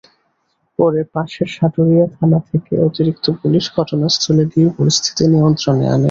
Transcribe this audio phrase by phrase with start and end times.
[0.79, 5.99] পরে পাশের সাটুরিয়া থানা থেকে অতিরিক্ত পুলিশ ঘটনাস্থলে গিয়ে পরিস্থিতি নিয়ন্ত্রণে আনে।